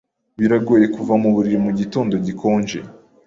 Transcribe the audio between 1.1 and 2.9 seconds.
muburiri mugitondo gikonje.